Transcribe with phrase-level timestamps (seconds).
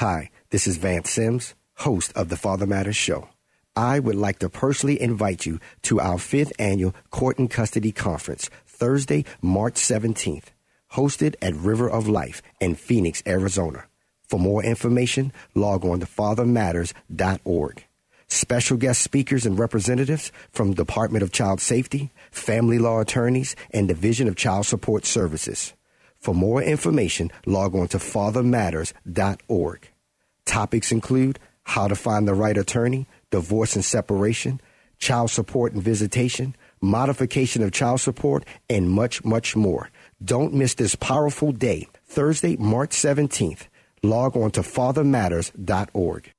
[0.00, 3.30] Hi, this is Vance Sims, host of the Father Matters Show.
[3.74, 8.50] I would like to personally invite you to our fifth annual Court and Custody Conference,
[8.66, 10.48] Thursday, March 17th,
[10.92, 13.86] hosted at River of Life in Phoenix, Arizona.
[14.28, 17.84] For more information, log on to fathermatters.org.
[18.28, 24.28] Special guest speakers and representatives from Department of Child Safety, family law attorneys, and Division
[24.28, 25.72] of Child Support Services.
[26.26, 29.88] For more information, log on to fathermatters.org.
[30.44, 34.60] Topics include how to find the right attorney, divorce and separation,
[34.98, 39.88] child support and visitation, modification of child support, and much, much more.
[40.24, 43.68] Don't miss this powerful day, Thursday, March 17th.
[44.02, 46.32] Log on to fathermatters.org.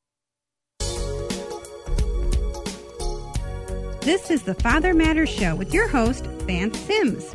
[4.02, 7.34] This is the Father Matters Show with your host, Vance Sims.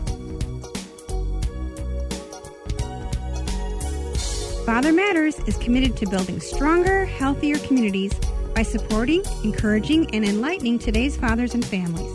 [4.67, 8.15] Father Matters is committed to building stronger, healthier communities
[8.55, 12.13] by supporting, encouraging, and enlightening today's fathers and families.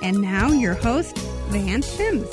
[0.00, 1.18] And now, your host,
[1.48, 2.26] Vance Sims.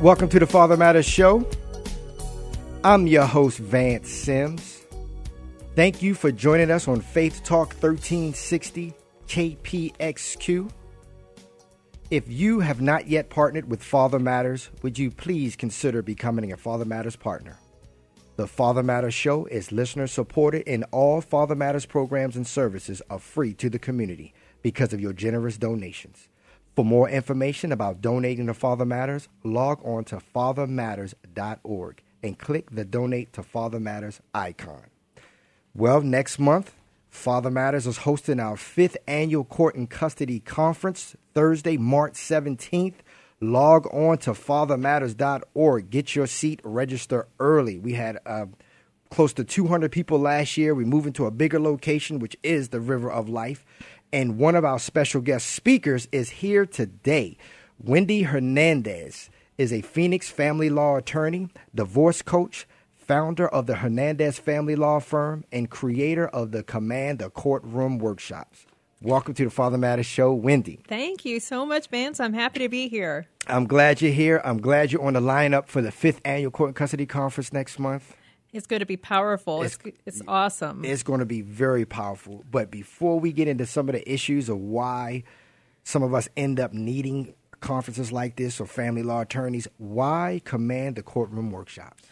[0.00, 1.48] Welcome to the Father Matters Show.
[2.82, 4.84] I'm your host, Vance Sims.
[5.76, 8.92] Thank you for joining us on Faith Talk 1360
[9.28, 10.68] KPXQ.
[12.10, 16.56] If you have not yet partnered with Father Matters, would you please consider becoming a
[16.56, 17.56] Father Matters partner?
[18.34, 23.20] The Father Matters Show is listener supported, and all Father Matters programs and services are
[23.20, 26.28] free to the community because of your generous donations.
[26.74, 32.84] For more information about donating to Father Matters, log on to fathermatters.org and click the
[32.84, 34.86] Donate to Father Matters icon.
[35.76, 36.74] Well, next month,
[37.10, 42.94] Father Matters is hosting our fifth annual Court and Custody Conference, Thursday, March 17th.
[43.40, 45.90] Log on to fathermatters.org.
[45.90, 47.78] Get your seat, register early.
[47.78, 48.46] We had uh,
[49.10, 50.74] close to 200 people last year.
[50.74, 53.66] We moved into a bigger location, which is the River of Life.
[54.12, 57.36] And one of our special guest speakers is here today.
[57.82, 62.66] Wendy Hernandez is a Phoenix family law attorney, divorce coach,
[63.10, 68.66] founder of the Hernandez Family Law Firm, and creator of the Command the Courtroom Workshops.
[69.02, 70.78] Welcome to the Father Matters Show, Wendy.
[70.86, 72.20] Thank you so much, Vance.
[72.20, 73.26] I'm happy to be here.
[73.48, 74.40] I'm glad you're here.
[74.44, 77.80] I'm glad you're on the lineup for the fifth annual Court and Custody Conference next
[77.80, 78.14] month.
[78.52, 79.64] It's going to be powerful.
[79.64, 80.84] It's, it's, it's awesome.
[80.84, 82.44] It's going to be very powerful.
[82.48, 85.24] But before we get into some of the issues of why
[85.82, 90.94] some of us end up needing conferences like this or family law attorneys, why command
[90.94, 92.04] the courtroom workshops?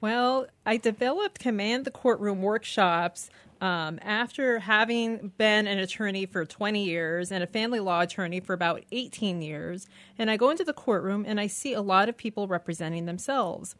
[0.00, 3.28] Well, I developed Command the Courtroom workshops
[3.60, 8.54] um, after having been an attorney for 20 years and a family law attorney for
[8.54, 9.86] about 18 years.
[10.18, 13.74] And I go into the courtroom and I see a lot of people representing themselves.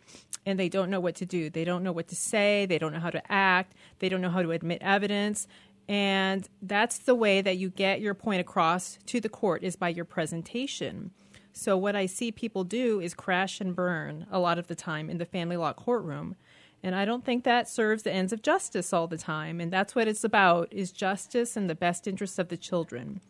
[0.45, 1.49] And they don't know what to do.
[1.49, 2.67] They don't know what to say.
[2.67, 3.75] They don't know how to act.
[4.01, 5.49] They don't know how to admit evidence.
[5.89, 9.89] And that's the way that you get your point across to the court is by
[9.89, 11.13] your presentation.
[11.53, 15.11] So what I see people do is crash and burn a lot of the time
[15.11, 16.37] in the family law courtroom.
[16.83, 19.61] And I don't think that serves the ends of justice all the time.
[19.61, 23.21] And that's what it's about is justice and the best interests of the children.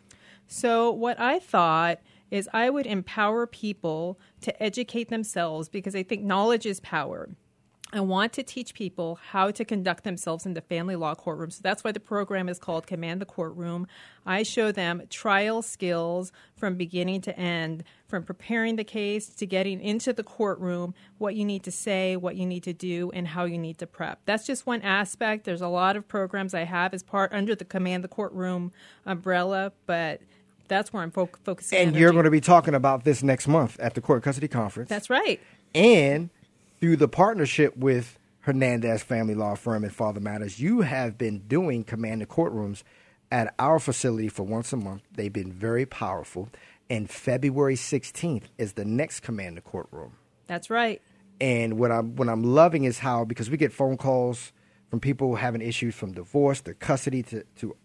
[0.46, 6.22] So what I thought is I would empower people to educate themselves because I think
[6.22, 7.28] knowledge is power.
[7.92, 11.50] I want to teach people how to conduct themselves in the family law courtroom.
[11.50, 13.88] So that's why the program is called Command the Courtroom.
[14.24, 19.80] I show them trial skills from beginning to end, from preparing the case to getting
[19.80, 23.44] into the courtroom, what you need to say, what you need to do, and how
[23.44, 24.20] you need to prep.
[24.24, 25.44] That's just one aspect.
[25.44, 28.72] There's a lot of programs I have as part under the Command the Courtroom
[29.04, 30.20] umbrella, but
[30.68, 31.78] that's where I'm fo- focusing.
[31.78, 32.00] And energy.
[32.00, 34.88] you're going to be talking about this next month at the Court Custody Conference.
[34.88, 35.40] That's right.
[35.74, 36.30] And
[36.80, 41.84] through the partnership with Hernandez Family Law Firm and Father Matters, you have been doing
[41.84, 42.82] command courtrooms
[43.30, 45.02] at our facility for once a month.
[45.12, 46.48] They've been very powerful.
[46.88, 50.14] And February 16th is the next command courtroom.
[50.46, 51.02] That's right.
[51.40, 54.52] And what I'm what I'm loving is how because we get phone calls
[54.90, 57.76] from people having issues from divorce to custody to, to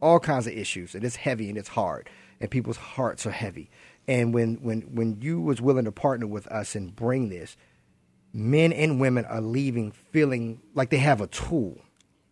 [0.00, 2.08] all kinds of issues, and it's heavy and it's hard,
[2.40, 3.70] and people's hearts are heavy.
[4.08, 7.56] And when when when you was willing to partner with us and bring this,
[8.34, 11.78] men and women are leaving feeling like they have a tool.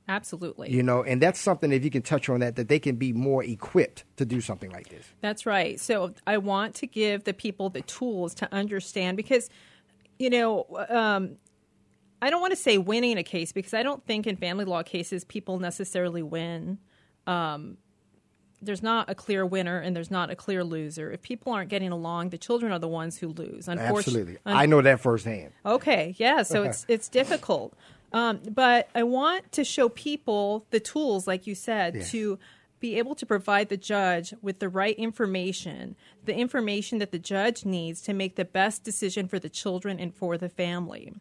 [0.08, 0.70] Absolutely.
[0.70, 3.12] You know, and that's something if you can touch on that, that they can be
[3.12, 5.06] more equipped to do something like this.
[5.20, 5.78] That's right.
[5.78, 9.48] So I want to give the people the tools to understand because,
[10.18, 11.36] you know, um,
[12.20, 14.82] I don't want to say winning a case because I don't think in family law
[14.82, 16.78] cases people necessarily win.
[17.28, 17.78] Um,
[18.62, 21.10] there's not a clear winner and there's not a clear loser.
[21.10, 23.68] If people aren't getting along, the children are the ones who lose.
[23.68, 25.52] Absolutely, un- I know that firsthand.
[25.66, 27.74] Okay, yeah, so it's it's difficult.
[28.12, 32.10] Um, but I want to show people the tools, like you said, Yes.
[32.10, 32.38] to
[32.78, 35.94] be able to provide the judge with the right information,
[36.24, 40.12] the information that the judge needs to make the best decision for the children and
[40.14, 41.12] for the family.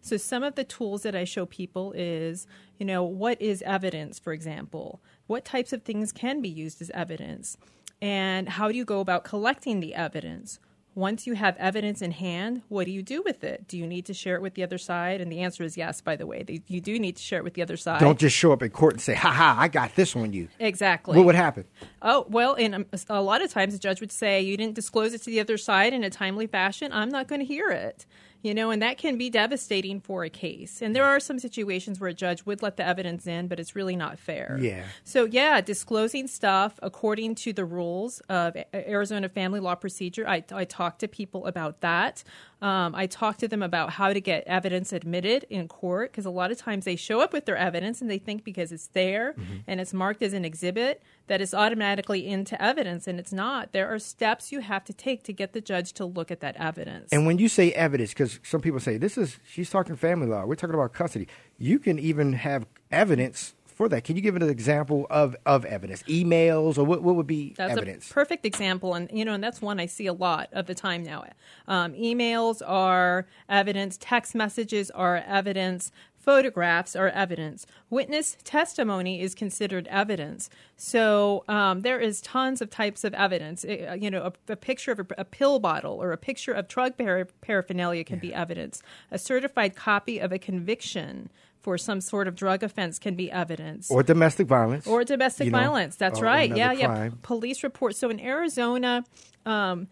[0.00, 2.46] So some of the tools that I show people is,
[2.78, 5.00] you know, what is evidence, for example?
[5.28, 7.58] What types of things can be used as evidence?
[8.00, 10.58] And how do you go about collecting the evidence?
[10.94, 13.68] Once you have evidence in hand, what do you do with it?
[13.68, 15.20] Do you need to share it with the other side?
[15.20, 16.44] And the answer is yes, by the way.
[16.66, 18.00] You do need to share it with the other side.
[18.00, 20.48] Don't just show up in court and say, "Ha ha, I got this on you."
[20.58, 21.16] exactly.
[21.16, 21.66] What would happen?
[22.00, 25.12] Oh, well, and um, a lot of times the judge would say, you didn't disclose
[25.12, 26.90] it to the other side in a timely fashion.
[26.92, 28.06] I'm not going to hear it.
[28.42, 30.80] You know, and that can be devastating for a case.
[30.80, 33.74] And there are some situations where a judge would let the evidence in, but it's
[33.74, 34.58] really not fair.
[34.60, 34.84] Yeah.
[35.02, 40.64] So, yeah, disclosing stuff according to the rules of Arizona family law procedure, I, I
[40.64, 42.22] talk to people about that.
[42.60, 46.30] Um, I talk to them about how to get evidence admitted in court because a
[46.30, 49.36] lot of times they show up with their evidence and they think because it's there
[49.66, 53.72] and it's marked as an exhibit that it's automatically into evidence and it's not.
[53.72, 56.56] There are steps you have to take to get the judge to look at that
[56.56, 57.12] evidence.
[57.12, 60.44] And when you say evidence, because some people say this is she's talking family law,
[60.44, 61.28] we're talking about custody.
[61.58, 64.02] You can even have evidence for that.
[64.02, 67.74] Can you give an example of, of evidence, emails, or what, what would be That's
[67.74, 68.10] evidence?
[68.10, 70.74] a perfect example, and you know, and that's one I see a lot of the
[70.74, 71.24] time now.
[71.68, 79.86] Um, emails are evidence, text messages are evidence, photographs are evidence, witness testimony is considered
[79.86, 80.50] evidence.
[80.76, 83.64] So um, there is tons of types of evidence.
[83.64, 86.66] Uh, you know, a, a picture of a, a pill bottle or a picture of
[86.66, 88.82] drug para- paraphernalia can be evidence.
[89.12, 91.30] A certified copy of a conviction.
[91.60, 94.86] For some sort of drug offense can be evidence or domestic violence.
[94.86, 95.96] or domestic you know, violence.
[95.96, 96.54] That's right.
[96.54, 97.10] Yeah, another yeah.
[97.22, 97.98] Police reports.
[97.98, 99.04] So in Arizona,
[99.44, 99.88] um,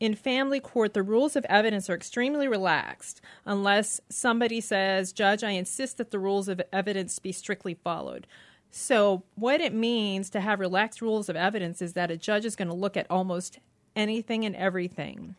[0.00, 5.50] in family court, the rules of evidence are extremely relaxed unless somebody says, Judge, I
[5.50, 8.26] insist that the rules of evidence be strictly followed.
[8.70, 12.56] So, what it means to have relaxed rules of evidence is that a judge is
[12.56, 13.58] going to look at almost
[13.94, 15.34] anything and everything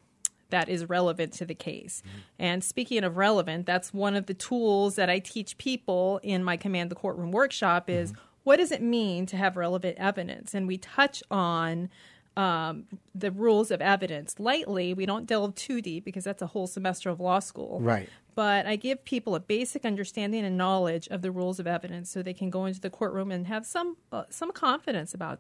[0.52, 2.04] that is relevant to the case.
[2.40, 6.58] And speaking of relevant, that's one of the tools that I teach people in my
[6.58, 8.14] Command the Courtroom workshop is
[8.44, 10.54] what does it mean to have relevant evidence?
[10.54, 11.90] And we touch on
[12.38, 14.94] um, the rules of evidence lightly.
[14.94, 17.80] We don't delve too deep because that's a whole semester of law school.
[17.82, 18.10] Right.
[18.34, 22.24] But I give people a basic understanding and knowledge of the rules of evidence so
[22.24, 25.40] they can go into the courtroom and have some uh, some confidence about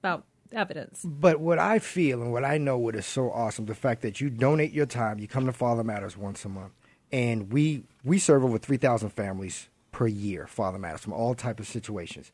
[0.00, 1.02] about evidence.
[1.04, 4.20] But what I feel and what I know what is so awesome, the fact that
[4.20, 6.72] you donate your time, you come to Father Matters once a month,
[7.12, 11.60] and we we serve over three thousand families per year, Father Matters, from all type
[11.60, 12.30] of situations.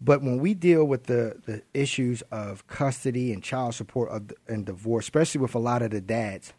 [0.00, 4.66] But when we deal with the, the issues of custody and child support of, and
[4.66, 6.52] divorce, especially with a lot of the dads,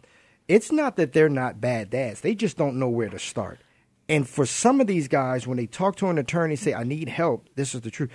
[0.47, 2.21] it's not that they're not bad dads.
[2.21, 3.59] They just don't know where to start.
[4.09, 7.09] And for some of these guys, when they talk to an attorney, say, "I need
[7.09, 8.11] help," this is the truth.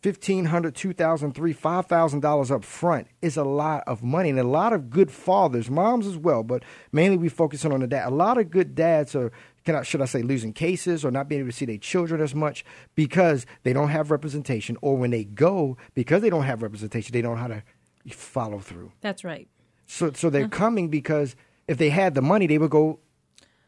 [0.00, 4.30] Fifteen hundred, two thousand, three, five thousand dollars up front is a lot of money,
[4.30, 6.62] and a lot of good fathers, moms as well, but
[6.92, 8.06] mainly we focusing on the dad.
[8.06, 9.32] A lot of good dads are,
[9.64, 12.20] can I, should I say, losing cases or not being able to see their children
[12.20, 12.64] as much
[12.94, 17.22] because they don't have representation, or when they go because they don't have representation, they
[17.22, 17.62] don't know how to
[18.10, 18.92] follow through.
[19.00, 19.48] That's right.
[19.86, 20.50] So, so they're uh-huh.
[20.56, 21.34] coming because
[21.66, 23.00] if they had the money, they would go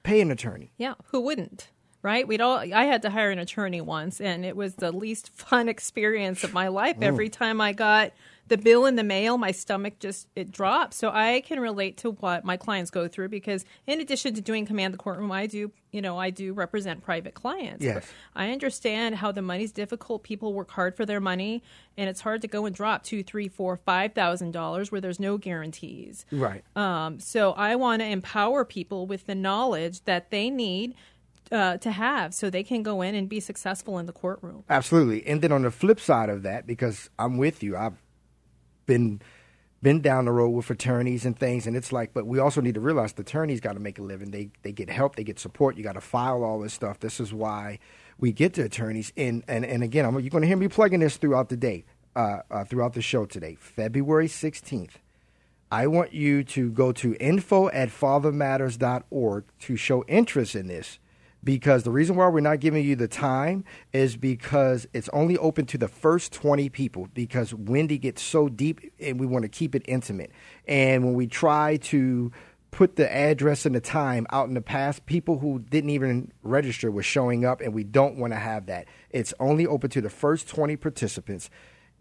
[0.04, 0.72] pay an attorney.
[0.76, 1.70] Yeah, who wouldn't?
[2.02, 2.26] Right?
[2.26, 5.68] We'd all I had to hire an attorney once and it was the least fun
[5.68, 6.96] experience of my life.
[7.00, 8.12] Every time I got
[8.50, 10.92] the bill in the mail, my stomach just it dropped.
[10.94, 14.66] So I can relate to what my clients go through because in addition to doing
[14.66, 17.84] command the courtroom, I do, you know, I do represent private clients.
[17.84, 18.10] Yes.
[18.34, 20.24] I understand how the money's difficult.
[20.24, 21.62] People work hard for their money
[21.96, 25.20] and it's hard to go and drop two, three, four, five thousand dollars where there's
[25.20, 26.26] no guarantees.
[26.32, 26.64] Right.
[26.74, 30.94] Um, so I want to empower people with the knowledge that they need
[31.52, 34.64] uh, to have so they can go in and be successful in the courtroom.
[34.68, 35.26] Absolutely.
[35.26, 38.00] And then on the flip side of that, because I'm with you, I've
[38.86, 39.20] been
[39.82, 42.74] been down the road with attorneys and things, and it's like, but we also need
[42.74, 44.30] to realize the attorneys got to make a living.
[44.30, 45.76] They they get help, they get support.
[45.76, 47.00] You got to file all this stuff.
[47.00, 47.78] This is why
[48.18, 49.12] we get to attorneys.
[49.16, 51.84] And and and again, I'm, you're going to hear me plugging this throughout the day,
[52.14, 54.96] uh, uh, throughout the show today, February 16th.
[55.72, 60.98] I want you to go to info at fathermatters.org to show interest in this
[61.42, 65.66] because the reason why we're not giving you the time is because it's only open
[65.66, 69.74] to the first 20 people because Wendy gets so deep and we want to keep
[69.74, 70.30] it intimate.
[70.68, 72.30] And when we try to
[72.70, 76.90] put the address and the time out in the past, people who didn't even register
[76.90, 78.86] were showing up and we don't want to have that.
[79.10, 81.50] It's only open to the first 20 participants.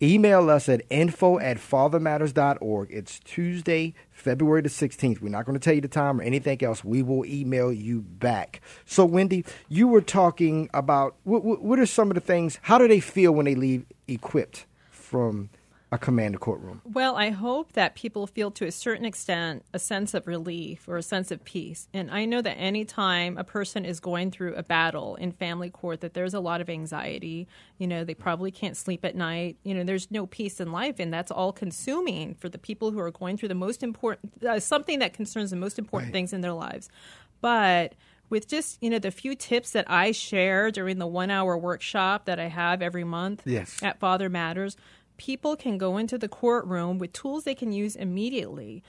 [0.02, 2.88] Email us at info at fathermatters.org.
[2.90, 5.20] It's Tuesday, February the 16th.
[5.20, 6.86] We're not going to tell you the time or anything else.
[6.86, 8.62] We will email you back.
[8.86, 12.88] So, Wendy, you were talking about what, what are some of the things, how do
[12.88, 15.50] they feel when they leave equipped from
[15.92, 16.82] a command courtroom?
[16.86, 20.98] Well, I hope that people feel to a certain extent a sense of relief or
[20.98, 21.88] a sense of peace.
[21.94, 26.02] And I know that anytime a person is going through a battle in family court,
[26.02, 27.48] that there's a lot of anxiety.
[27.78, 29.58] You know, they probably can't sleep at night.
[29.64, 33.00] You know, there's no peace in life, and that's all consuming for the people who
[33.00, 36.14] are going through the most important, uh, something that concerns the most important right.
[36.14, 36.90] things in their lives.
[37.42, 37.96] But
[38.30, 42.26] with just you know the few tips that I share during the one hour workshop
[42.26, 43.82] that I have every month yes.
[43.82, 44.78] at Father Matters,
[45.20, 48.82] people can go into the courtroom with tools they can use immediately.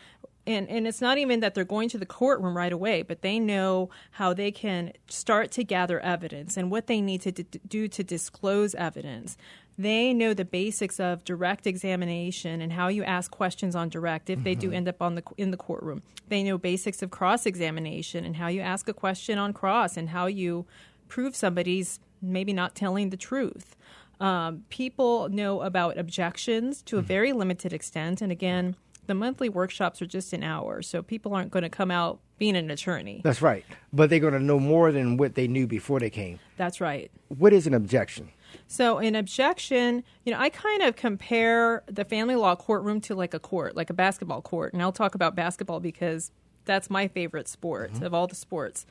[0.47, 3.39] And, and it's not even that they're going to the courtroom right away, but they
[3.39, 7.89] know how they can start to gather evidence and what they need to d- do
[7.89, 9.37] to disclose evidence.
[9.77, 14.39] They know the basics of direct examination and how you ask questions on direct if
[14.39, 14.45] mm-hmm.
[14.45, 14.77] they do mm-hmm.
[14.77, 16.03] end up on the in the courtroom.
[16.29, 20.11] They know basics of cross examination and how you ask a question on cross and
[20.11, 20.67] how you
[21.09, 23.77] prove somebody's maybe not telling the truth.
[24.21, 27.09] Um, people know about objections to a mm-hmm.
[27.09, 28.21] very limited extent.
[28.21, 31.91] And again, the monthly workshops are just an hour, so people aren't going to come
[31.91, 33.21] out being an attorney.
[33.25, 33.65] That's right.
[33.93, 36.39] But they're going to know more than what they knew before they came.
[36.57, 37.11] That's right.
[37.29, 38.31] What is an objection?
[38.67, 43.35] So, an objection, you know, I kind of compare the family law courtroom to like
[43.35, 44.73] a court, like a basketball court.
[44.73, 46.31] And I'll talk about basketball because
[46.65, 48.05] that's my favorite sport mm-hmm.
[48.05, 48.87] of all the sports.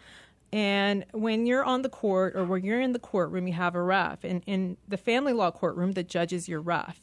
[0.51, 3.81] And when you're on the court or when you're in the courtroom, you have a
[3.81, 4.23] ref.
[4.23, 6.99] And in the family law courtroom, the judge is your ref.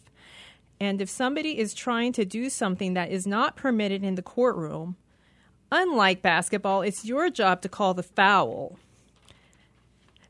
[0.80, 4.96] And if somebody is trying to do something that is not permitted in the courtroom,
[5.70, 8.78] unlike basketball, it's your job to call the foul.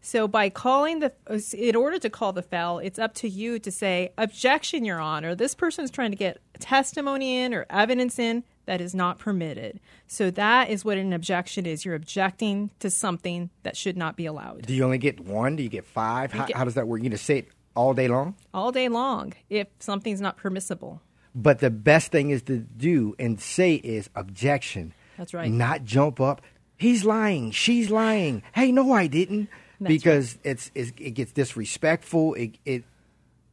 [0.03, 1.13] So by calling the,
[1.53, 5.35] in order to call the foul, it's up to you to say, objection, Your Honor.
[5.35, 9.81] This person is trying to get testimony in or evidence in that is not permitted.
[10.07, 11.85] So that is what an objection is.
[11.85, 14.67] You're objecting to something that should not be allowed.
[14.67, 15.57] Do you only get one?
[15.57, 16.35] Do you get five?
[16.35, 17.03] You how, get, how, does that work?
[17.03, 18.35] You just say it all day long?
[18.53, 21.01] All day long if something's not permissible.
[21.35, 24.95] But the best thing is to do and say is objection.
[25.19, 25.51] That's right.
[25.51, 26.43] Not jump up.
[26.77, 27.51] He's lying.
[27.53, 28.43] She's lying.
[28.55, 29.49] Hey, no, I didn't.
[29.81, 30.47] That's because right.
[30.53, 32.35] it's, it's, it gets disrespectful.
[32.35, 32.85] It, it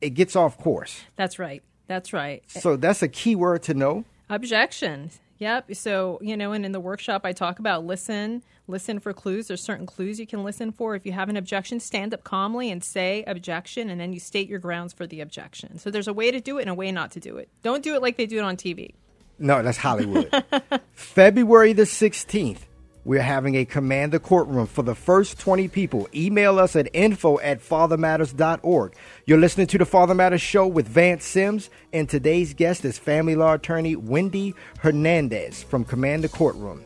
[0.04, 1.02] it gets off course.
[1.16, 1.64] That's right.
[1.88, 2.44] That's right.
[2.50, 4.04] So that's a key word to know.
[4.34, 5.12] Objection.
[5.40, 5.76] Yep.
[5.76, 9.48] So, you know, and in the workshop, I talk about listen, listen for clues.
[9.48, 10.96] There's certain clues you can listen for.
[10.96, 14.48] If you have an objection, stand up calmly and say objection, and then you state
[14.48, 15.80] your grounds for the objection.
[15.80, 17.50] So there's a way to do it and a way not to do it.
[17.62, 18.94] Don't do it like they do it on TV.
[19.38, 20.32] No, that's Hollywood.
[20.94, 22.60] February the 16th.
[23.06, 26.08] We're having a command the courtroom for the first 20 people.
[26.16, 28.96] Email us at info at fathermatters.org.
[29.26, 33.36] You're listening to the Father Matters Show with Vance Sims, and today's guest is family
[33.36, 36.84] law attorney Wendy Hernandez from Command the Courtroom.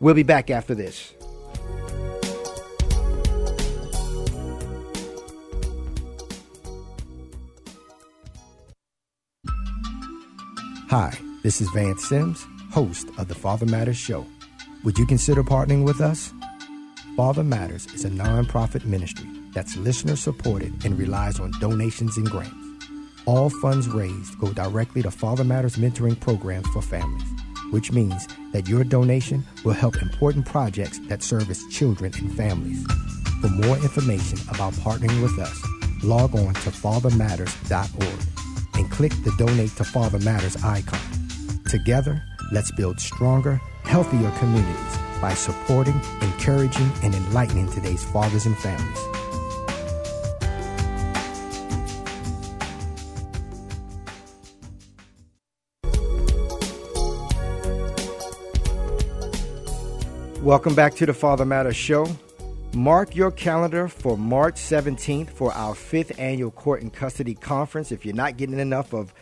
[0.00, 1.12] We'll be back after this.
[10.88, 14.26] Hi, this is Vance Sims, host of the Father Matters Show.
[14.84, 16.32] Would you consider partnering with us?
[17.16, 22.54] Father Matters is a nonprofit ministry that's listener supported and relies on donations and grants.
[23.26, 27.26] All funds raised go directly to Father Matters mentoring programs for families,
[27.72, 32.86] which means that your donation will help important projects that service children and families.
[33.40, 35.60] For more information about partnering with us,
[36.04, 41.00] log on to fathermatters.org and click the Donate to Father Matters icon.
[41.68, 48.98] Together, let's build stronger, healthier communities by supporting, encouraging, and enlightening today's fathers and families.
[60.42, 62.06] Welcome back to the Father Matters Show.
[62.74, 67.90] Mark your calendar for March 17th for our fifth annual Court and Custody Conference.
[67.90, 69.14] If you're not getting enough of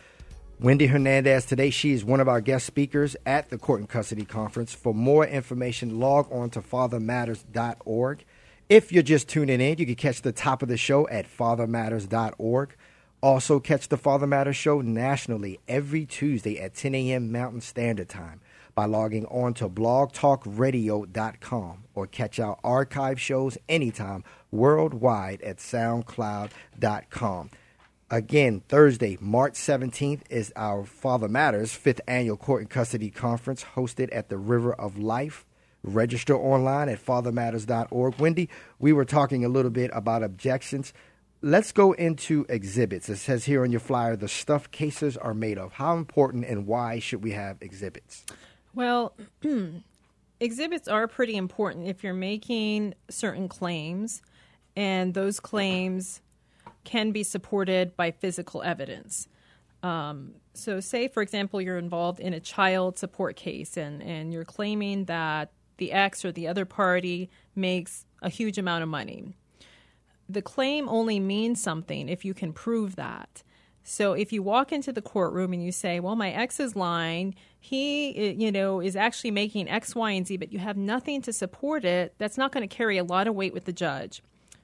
[0.59, 1.69] Wendy Hernandez today.
[1.69, 4.73] She is one of our guest speakers at the Court and Custody Conference.
[4.73, 8.25] For more information, log on to fathermatters.org.
[8.69, 12.75] If you're just tuning in, you can catch the top of the show at fathermatters.org.
[13.21, 17.31] Also, catch the Father Matters show nationally every Tuesday at 10 a.m.
[17.31, 18.41] Mountain Standard Time
[18.75, 27.51] by logging on to blogtalkradio.com or catch our archive shows anytime worldwide at soundcloud.com.
[28.11, 34.11] Again, Thursday, March 17th is our Father Matters fifth annual court and custody conference hosted
[34.13, 35.45] at the River of Life.
[35.83, 38.15] Register online at fathermatters.org.
[38.21, 38.49] Wendy,
[38.79, 40.93] we were talking a little bit about objections.
[41.43, 43.09] let's go into exhibits.
[43.09, 45.73] It says here on your flyer the stuff cases are made of.
[45.73, 48.25] How important and why should we have exhibits?
[48.73, 49.15] Well,
[50.41, 54.23] exhibits are pretty important if you're making certain claims,
[54.77, 56.21] and those claims
[56.87, 59.29] can be supported by physical evidence.
[59.83, 64.45] Um, so, say, for example, you're involved in a child support case and, and you're
[64.45, 69.37] claiming that the ex or the other party makes a huge amount of money.
[70.29, 73.43] The claim only means something if you can prove that.
[73.85, 77.37] So if you walk into the courtroom and you say, "Well, my ex is lying.
[77.61, 81.33] He, you know, is actually making X, Y, and Z," but you have nothing to
[81.33, 84.23] support it, that's not going to carry a lot of weight with the judge.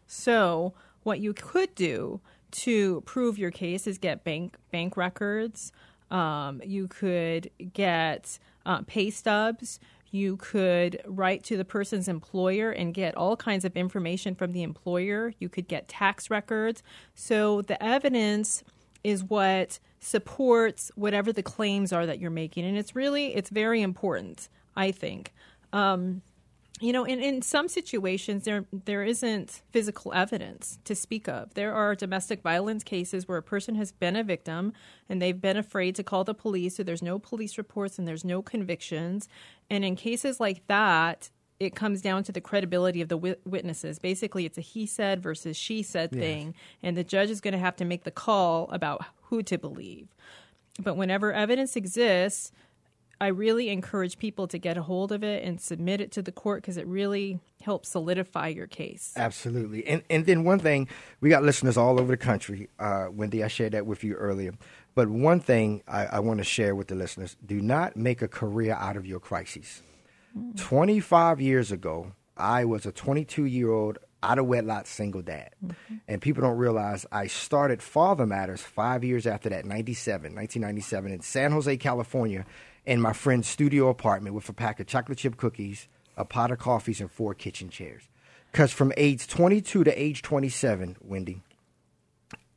[0.08, 2.20] So, what you could do
[2.52, 5.72] to prove your case is get bank bank records.
[6.10, 9.80] Um, you could get uh, pay stubs.
[10.10, 14.62] You could write to the person's employer and get all kinds of information from the
[14.62, 15.32] employer.
[15.38, 16.82] You could get tax records.
[17.14, 18.62] So the evidence
[19.02, 23.80] is what supports whatever the claims are that you're making, and it's really it's very
[23.80, 24.48] important.
[24.76, 25.32] I think.
[25.72, 26.22] Um,
[26.82, 31.54] you know, in, in some situations, there there isn't physical evidence to speak of.
[31.54, 34.72] There are domestic violence cases where a person has been a victim
[35.08, 38.24] and they've been afraid to call the police, so there's no police reports and there's
[38.24, 39.28] no convictions.
[39.70, 43.98] And in cases like that, it comes down to the credibility of the witnesses.
[43.98, 46.20] Basically, it's a he said versus she said yes.
[46.20, 49.56] thing, and the judge is going to have to make the call about who to
[49.56, 50.08] believe.
[50.80, 52.50] But whenever evidence exists,
[53.22, 56.32] I really encourage people to get a hold of it and submit it to the
[56.32, 59.12] court because it really helps solidify your case.
[59.16, 59.86] Absolutely.
[59.86, 60.88] And and then one thing,
[61.20, 62.68] we got listeners all over the country.
[62.80, 64.54] Uh, Wendy, I shared that with you earlier.
[64.96, 68.28] But one thing I, I want to share with the listeners do not make a
[68.28, 69.84] career out of your crises.
[70.36, 70.56] Mm.
[70.56, 75.50] 25 years ago, I was a 22 year old out of wedlock single dad.
[75.64, 75.94] Mm-hmm.
[76.08, 81.20] And people don't realize I started Father Matters five years after that, 97, 1997, in
[81.20, 82.44] San Jose, California
[82.84, 86.58] in my friend's studio apartment with a pack of chocolate chip cookies, a pot of
[86.58, 88.02] coffees, and four kitchen chairs.
[88.50, 91.42] Because from age 22 to age 27, Wendy,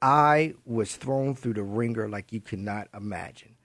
[0.01, 3.55] I was thrown through the wringer like you could not imagine.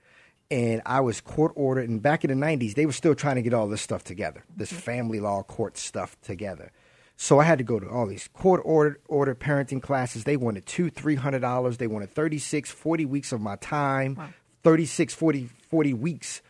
[0.49, 1.89] And I was court ordered.
[1.89, 4.43] And back in the 90s, they were still trying to get all this stuff together,
[4.55, 4.79] this mm-hmm.
[4.79, 6.71] family law court stuff together.
[7.15, 10.23] So I had to go to all these court ordered ordered parenting classes.
[10.23, 11.77] They wanted two, three hundred dollars.
[11.77, 14.29] They wanted 36, 40 weeks of my time, wow.
[14.63, 16.41] 36, 40, 40 weeks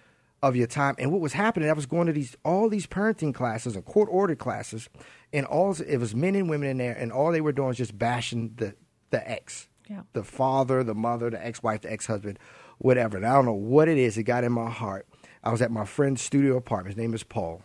[0.43, 0.95] of your time.
[0.97, 4.10] And what was happening, I was going to these all these parenting classes and court
[4.12, 4.89] ordered classes,
[5.32, 7.77] and all it was men and women in there, and all they were doing was
[7.77, 8.75] just bashing the
[9.12, 10.01] the ex, yeah.
[10.13, 12.39] the father, the mother, the ex wife, the ex husband,
[12.80, 13.17] whatever.
[13.17, 14.17] And I don't know what it is.
[14.17, 15.06] It got in my heart.
[15.43, 16.95] I was at my friend's studio apartment.
[16.95, 17.62] His name is Paul,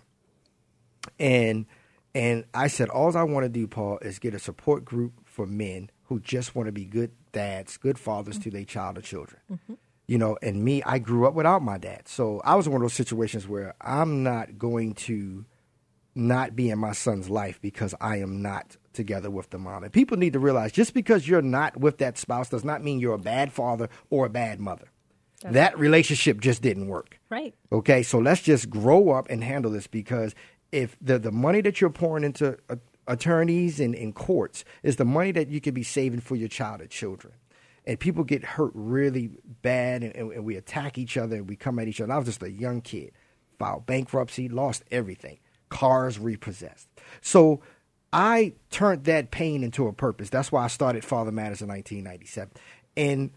[1.18, 1.66] and
[2.14, 5.46] and I said, all I want to do, Paul, is get a support group for
[5.46, 8.44] men who just want to be good dads, good fathers mm-hmm.
[8.44, 9.40] to their child or children.
[9.52, 9.74] Mm-hmm
[10.08, 12.08] you know, and me, I grew up without my dad.
[12.08, 15.44] So I was in one of those situations where I'm not going to
[16.14, 19.84] not be in my son's life because I am not together with the mom.
[19.84, 23.00] And people need to realize just because you're not with that spouse does not mean
[23.00, 24.90] you're a bad father or a bad mother.
[25.42, 27.20] That's that relationship just didn't work.
[27.28, 27.54] Right.
[27.70, 30.34] Okay, so let's just grow up and handle this because
[30.72, 35.04] if the the money that you're pouring into uh, attorneys and in courts is the
[35.04, 37.34] money that you could be saving for your child or children
[37.86, 39.30] and people get hurt really
[39.62, 42.12] bad, and, and, we attack each other, and we come at each other.
[42.12, 43.12] I was just a young kid,
[43.58, 46.88] filed bankruptcy, lost everything, cars repossessed.
[47.20, 47.60] So
[48.12, 50.30] I turned that pain into a purpose.
[50.30, 52.52] That's why I started Father Matters in 1997,
[52.96, 53.30] and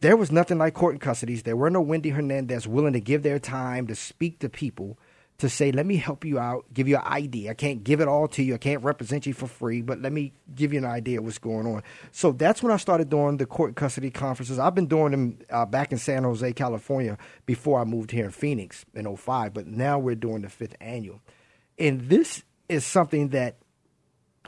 [0.00, 1.42] there was nothing like court and custodies.
[1.42, 4.96] There were no Wendy Hernandez willing to give their time to speak to people
[5.38, 7.52] to say, let me help you out, give you an idea.
[7.52, 8.54] I can't give it all to you.
[8.54, 11.38] I can't represent you for free, but let me give you an idea of what's
[11.38, 11.84] going on.
[12.10, 14.58] So that's when I started doing the court custody conferences.
[14.58, 18.32] I've been doing them uh, back in San Jose, California, before I moved here in
[18.32, 21.20] Phoenix in 05, but now we're doing the fifth annual.
[21.78, 23.58] And this is something that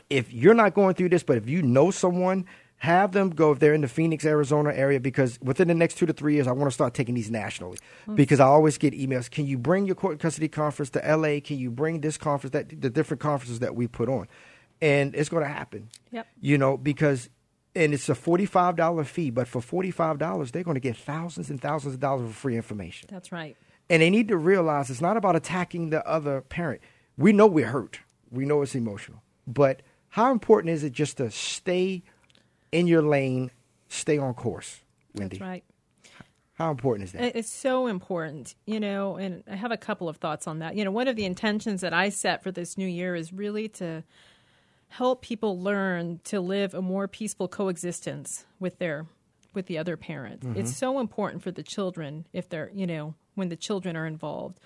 [0.09, 2.47] if you're not going through this, but if you know someone
[2.81, 6.07] have them go if they're in the Phoenix, Arizona area because within the next two
[6.07, 8.15] to three years, I want to start taking these nationally mm-hmm.
[8.15, 9.31] because I always get emails.
[9.31, 11.41] Can you bring your court custody conference to LA?
[11.45, 14.29] Can you bring this conference that the different conferences that we put on?
[14.81, 15.91] And it's going to happen.
[16.11, 16.27] Yep.
[16.41, 17.29] You know because
[17.75, 21.51] and it's a forty-five dollar fee, but for forty-five dollars, they're going to get thousands
[21.51, 23.11] and thousands of dollars of free information.
[23.13, 23.59] That's right.
[23.91, 26.81] And they need to realize it's not about attacking the other parent.
[27.19, 28.01] We know we're hurt.
[28.31, 32.05] We know it's emotional, but how important is it just to stay
[32.73, 33.51] in your lane,
[33.89, 34.81] stay on course,
[35.15, 35.39] Wendy.
[35.39, 35.65] That's right.
[36.55, 37.37] How important is that?
[37.37, 40.77] It's so important, you know, and I have a couple of thoughts on that.
[40.77, 43.67] You know, one of the intentions that I set for this new year is really
[43.69, 44.05] to
[44.89, 49.07] help people learn to live a more peaceful coexistence with their
[49.55, 50.41] with the other parent.
[50.41, 50.61] Mm-hmm.
[50.61, 54.61] It's so important for the children if they're, you know, when the children are involved.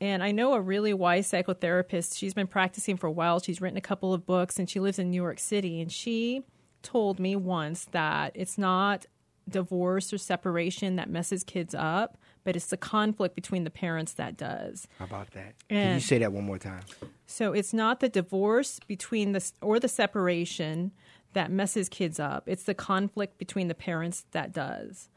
[0.00, 2.18] And I know a really wise psychotherapist.
[2.18, 3.40] She's been practicing for a while.
[3.40, 5.80] She's written a couple of books and she lives in New York City.
[5.80, 6.42] And she
[6.84, 9.06] told me once that it's not
[9.48, 14.36] divorce or separation that messes kids up, but it's the conflict between the parents that
[14.36, 14.86] does.
[14.98, 15.54] How about that?
[15.68, 16.82] Can you say that one more time?
[17.26, 20.92] So it's not the divorce between the or the separation
[21.32, 22.44] that messes kids up.
[22.46, 25.08] It's the conflict between the parents that does.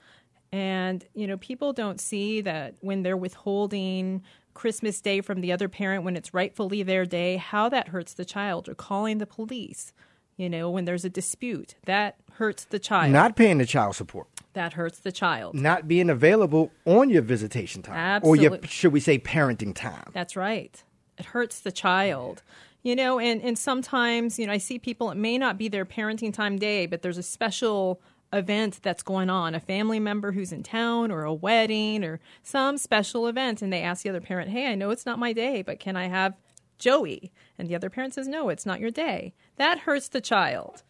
[0.52, 5.70] And you know, people don't see that when they're withholding Christmas Day from the other
[5.70, 9.94] parent when it's rightfully their day, how that hurts the child or calling the police.
[10.38, 13.12] You know, when there's a dispute, that hurts the child.
[13.12, 15.56] Not paying the child support, that hurts the child.
[15.56, 20.12] not being available on your visitation time, or your should we say parenting time.
[20.14, 20.84] That's right.
[21.18, 22.44] It hurts the child.
[22.84, 25.84] You know, and, and sometimes, you know, I see people, it may not be their
[25.84, 28.00] parenting time day, but there's a special
[28.32, 32.78] event that's going on, a family member who's in town or a wedding or some
[32.78, 33.62] special event.
[33.62, 35.98] And they ask the other parent, hey, I know it's not my day, but can
[35.98, 36.36] I have
[36.78, 37.32] Joey?
[37.58, 39.34] And the other parent says, no, it's not your day.
[39.58, 40.84] That hurts the child.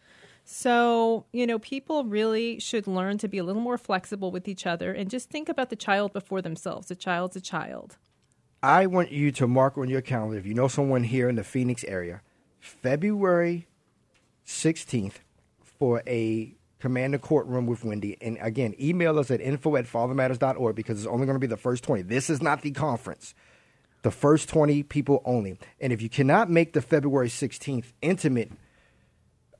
[0.44, 4.66] So, you know, people really should learn to be a little more flexible with each
[4.66, 6.88] other and just think about the child before themselves.
[6.88, 7.98] The child's a child.
[8.62, 11.44] I want you to mark on your calendar if you know someone here in the
[11.44, 12.22] Phoenix area,
[12.60, 13.66] February
[14.46, 15.16] 16th
[15.62, 18.16] for a Commander Courtroom with Wendy.
[18.20, 21.56] And again, email us at info at fathermatters.org because it's only going to be the
[21.56, 22.02] first 20.
[22.02, 23.34] This is not the conference.
[24.08, 25.58] The first 20 people only.
[25.78, 28.50] And if you cannot make the February 16th intimate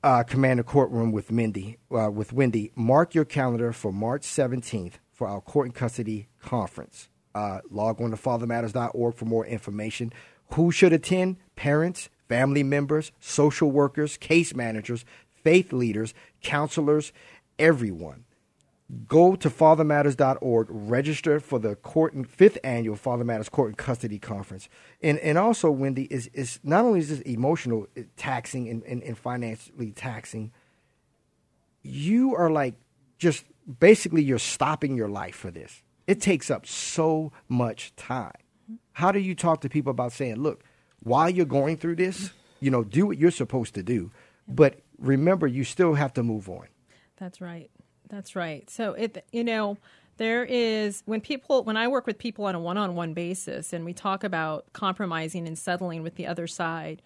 [0.01, 5.27] uh, Commander Courtroom with Mindy, uh, with Wendy, mark your calendar for March 17th for
[5.27, 7.09] our court and custody conference.
[7.35, 10.11] Uh, log on to fathermatters.org for more information.
[10.55, 11.37] Who should attend?
[11.55, 15.05] Parents, family members, social workers, case managers,
[15.43, 17.13] faith leaders, counselors,
[17.59, 18.25] everyone.
[19.07, 24.17] Go to fathermatters.org, register for the court and fifth annual Father Matters Court and Custody
[24.17, 24.67] Conference.
[25.03, 29.03] And and also, Wendy, is is not only is this emotional uh, taxing and, and,
[29.03, 30.51] and financially taxing,
[31.83, 32.75] you are like
[33.19, 33.45] just
[33.79, 35.83] basically you're stopping your life for this.
[36.07, 38.33] It takes up so much time.
[38.93, 40.63] How do you talk to people about saying, look,
[41.03, 44.11] while you're going through this, you know, do what you're supposed to do,
[44.47, 46.67] but remember you still have to move on.
[47.17, 47.69] That's right.
[48.09, 48.69] That's right.
[48.69, 49.77] So it you know
[50.17, 53.93] there is when people when I work with people on a one-on-one basis and we
[53.93, 57.01] talk about compromising and settling with the other side,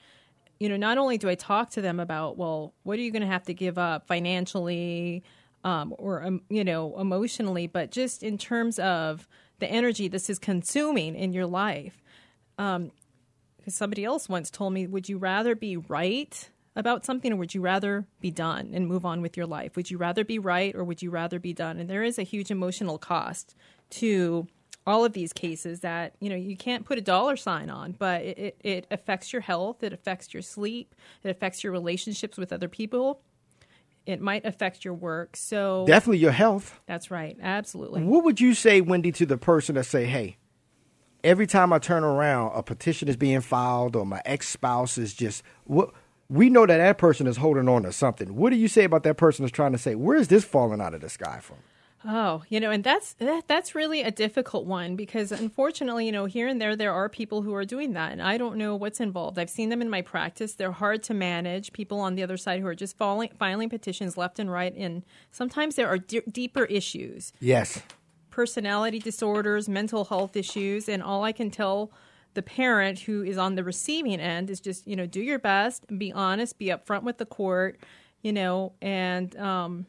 [0.60, 3.22] you know, not only do I talk to them about well, what are you going
[3.22, 5.24] to have to give up financially
[5.64, 9.28] um, or um, you know emotionally, but just in terms of
[9.60, 12.02] the energy this is consuming in your life.
[12.58, 17.54] Because somebody else once told me, would you rather be right about something or would
[17.54, 19.76] you rather be done and move on with your life?
[19.76, 21.80] Would you rather be right or would you rather be done?
[21.80, 23.56] And there is a huge emotional cost
[23.92, 24.48] to
[24.86, 28.22] all of these cases that you know you can't put a dollar sign on but
[28.22, 32.68] it, it, affects your health it affects your sleep it affects your relationships with other
[32.68, 33.22] people
[34.06, 36.82] it might affect your work so Definitely your health.
[36.86, 40.36] that's right absolutely What would you say, Wendy, to the person that say, "Hey,
[41.24, 45.14] every time I turn around, a petition is being filed, or my ex spouse is
[45.14, 45.94] just what?"
[46.30, 48.36] We know that that person is holding on to something.
[48.36, 50.82] What do you say about that person that's trying to say, "Where is this falling
[50.82, 51.58] out of the sky from?"
[52.06, 56.26] Oh, you know, and that's that, that's really a difficult one because unfortunately, you know,
[56.26, 59.00] here and there there are people who are doing that, and I don't know what's
[59.00, 59.40] involved.
[59.40, 61.72] I've seen them in my practice; they're hard to manage.
[61.72, 65.04] People on the other side who are just filing, filing petitions left and right, and
[65.32, 67.82] sometimes there are d- deeper issues, Yes,
[68.32, 71.92] personality disorders, mental health issues, and all I can tell
[72.34, 75.86] the parent who is on the receiving end is just you know do your best,
[75.98, 77.80] be honest, be upfront with the court,
[78.22, 79.86] you know, and um,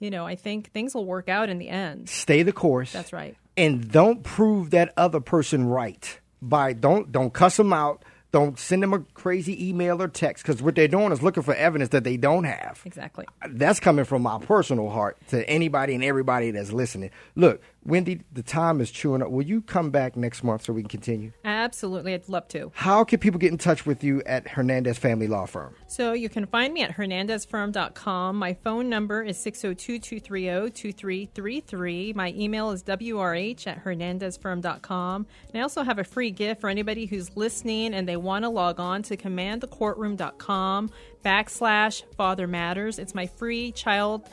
[0.00, 2.08] you know, I think things will work out in the end.
[2.08, 2.92] stay the course.
[2.92, 3.36] That's right.
[3.56, 8.82] and don't prove that other person right by don't don't cuss them out don't send
[8.82, 12.04] them a crazy email or text because what they're doing is looking for evidence that
[12.04, 13.26] they don't have Exactly.
[13.48, 18.42] that's coming from my personal heart to anybody and everybody that's listening look wendy the
[18.42, 22.14] time is chewing up will you come back next month so we can continue Absolutely.
[22.14, 22.70] I'd love to.
[22.74, 26.28] how can people get in touch with you at hernandez family law firm So you
[26.28, 28.36] can find me at hernandezfirm.com.
[28.36, 32.12] My phone number is 602 230 2333.
[32.14, 35.26] My email is wrh at hernandezfirm.com.
[35.48, 38.48] And I also have a free gift for anybody who's listening and they want to
[38.48, 40.90] log on to commandthecourtroom.com
[41.24, 42.98] backslash father matters.
[42.98, 44.28] It's my free child,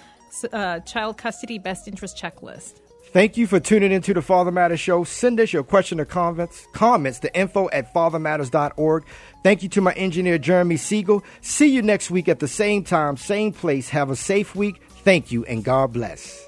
[0.51, 2.81] uh, child custody best interest checklist.
[3.15, 5.05] Thank you for tuning into the Father Matters Show.
[5.05, 9.05] Send us your question or comments, comments to info at fathermatters.org.
[9.41, 11.23] Thank you to my engineer, Jeremy Siegel.
[11.39, 13.87] See you next week at the same time, same place.
[13.87, 14.81] Have a safe week.
[15.05, 16.45] Thank you, and God bless.